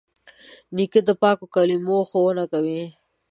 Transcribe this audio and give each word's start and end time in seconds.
نیکه 0.75 0.99
د 1.07 1.09
پاکو 1.21 1.45
کلمو 1.55 1.97
ښوونه 2.09 2.43
کوي. 2.51 2.81